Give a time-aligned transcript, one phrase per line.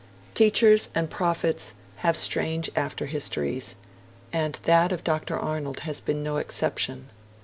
[0.33, 3.75] Teachers and prophets have strange after histories;
[4.33, 5.37] and that of Dr.
[5.37, 7.11] Arnold has been no exception.